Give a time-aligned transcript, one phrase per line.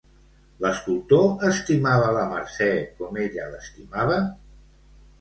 [0.63, 4.21] L'escultor estimava la Mercè com ella l'estimava?